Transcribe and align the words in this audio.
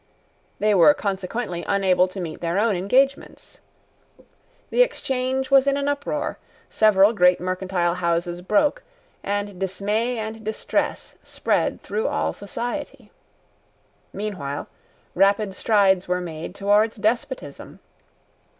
They 0.57 0.73
were 0.73 0.95
consequently 0.95 1.63
unable 1.67 2.07
to 2.07 2.19
meet 2.19 2.41
their 2.41 2.57
own 2.57 2.75
engagements. 2.75 3.59
The 4.71 4.81
Exchange 4.81 5.51
was 5.51 5.67
in 5.67 5.77
an 5.77 5.87
uproar: 5.87 6.39
several 6.71 7.13
great 7.13 7.39
mercantile 7.39 7.93
houses 7.93 8.41
broke; 8.41 8.81
and 9.21 9.59
dismay 9.59 10.17
and 10.17 10.43
distress 10.43 11.13
spread 11.21 11.83
through 11.83 12.07
all 12.07 12.33
society. 12.33 13.11
Meanwhile 14.11 14.67
rapid 15.13 15.53
strides 15.53 16.07
were 16.07 16.19
made 16.19 16.55
towards 16.55 16.97
despotism. 16.97 17.79